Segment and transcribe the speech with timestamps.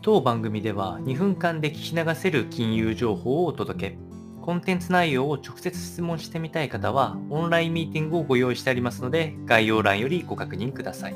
[0.00, 3.98] 当番組では2分間で聞き流せる金融情報をお届け。
[4.42, 11.14] コンテンツ内容を直接質問してみたい方はオンラインミーティングをご用意してありますので概要欄よりご確認ください。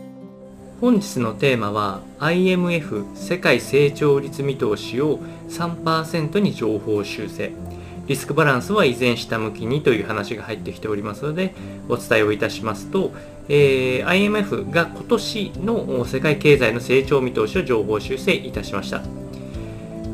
[0.81, 7.53] 本日のテーマは IMF 世界成長率見通しを3%に情報修正。
[8.07, 11.55] リスクバランスは依然下向きにという話が入ってきておりますので
[11.89, 13.13] お伝えをいたしますと、
[13.49, 19.03] えー、IMF が今年の世界経済の成長見通しを情報修正いたしました。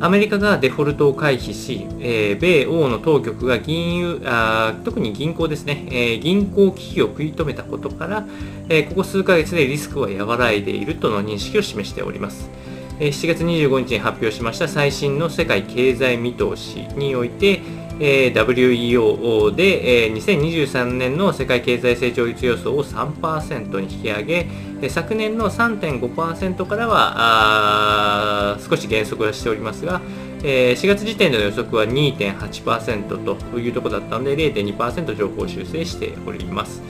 [0.00, 8.25] アメリカがデフォルトを回避し、えー、米欧の当局が銀融あ特に銀行ですね、えー、銀行危機を食い止めたことから、
[8.68, 12.49] えー、ここ数ヶ月でリスクは和らいでいるとの認識を示しております。
[12.98, 17.61] 7月25日に発表しました最新の世界経済見通しにおいて、
[18.00, 24.48] えー、WEO で、えー、2023年の世界経済成長率予想を3%に引き上げ、
[24.88, 30.00] 昨年の3.5%からは少し減速はしておりますが、
[30.43, 36.83] えー、4月時点での予測は2.8%というところだったので0.2%情報修正しております。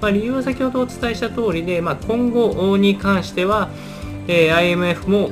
[0.00, 3.68] まあ、理由は先ほどお伝えした通りで、まあ、今後に関しては、
[4.26, 5.30] えー、IMF も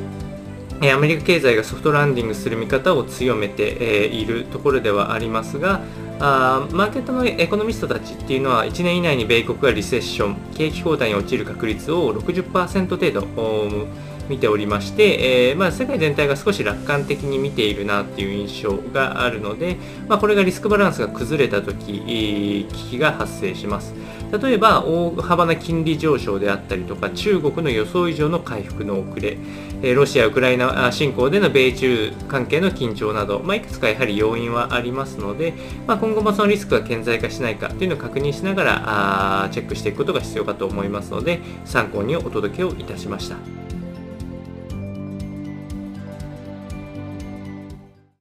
[0.81, 5.81] アメリカ経済がソフトランディングする見方を強めているところではありますが、
[6.21, 13.27] マーケットのエコノミストたちっていうのは1年以内に米国がリセッション、景気後退に陥る確率を60%程度
[14.29, 23.95] 見ておりまして、まあ、世界全体が少し楽観的に見ているなっていう印象があるので、まあ、これがリスクバランスが崩れた時、危機が発生します。
[24.33, 29.39] 例えば大幅な金利上昇であったりとか中国の予想以上の回復の遅れ
[29.95, 35.55] ロシア・ウクライナ侵攻での米中関係の緊張など、まあ、いくつかやはり要因はありますので、
[35.87, 38.83] まあ、今後もそのリスクが顕在化しないかというのを確認しながら
[39.45, 43.68] あチェックしていくことが必要かと思いますので参考にお届けをいたしました。